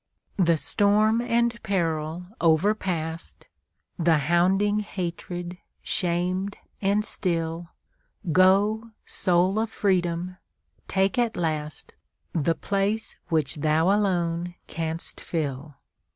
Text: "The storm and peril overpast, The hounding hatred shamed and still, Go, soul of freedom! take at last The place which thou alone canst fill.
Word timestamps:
"The 0.39 0.57
storm 0.57 1.21
and 1.21 1.61
peril 1.61 2.25
overpast, 2.41 3.45
The 3.99 4.17
hounding 4.17 4.79
hatred 4.79 5.59
shamed 5.83 6.57
and 6.81 7.05
still, 7.05 7.69
Go, 8.31 8.89
soul 9.05 9.59
of 9.59 9.69
freedom! 9.69 10.37
take 10.87 11.19
at 11.19 11.37
last 11.37 11.93
The 12.33 12.55
place 12.55 13.15
which 13.27 13.57
thou 13.57 13.91
alone 13.95 14.55
canst 14.65 15.19
fill. 15.21 15.75